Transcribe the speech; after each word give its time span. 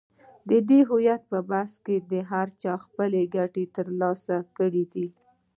د 0.49 0.51
دې 0.69 0.79
هویت 0.89 1.21
پر 1.31 1.41
بحث 1.51 1.71
کې 1.85 1.97
هر 2.31 2.47
چا 2.61 2.73
خپلې 2.85 3.21
ګټې 3.35 3.63
تر 3.75 3.87
لاسه 4.01 4.35
کړې 4.57 4.85
دي. 4.93 5.07